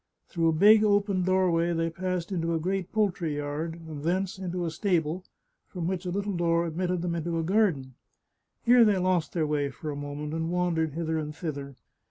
[0.29, 4.65] Through a big, open doorway they passed into a great poultry yard, and thence into
[4.65, 5.23] a stable,
[5.67, 7.93] from which a little door admitted them into a garden.
[8.63, 11.75] Here they lost their way for a moment, and wandered hither and thither.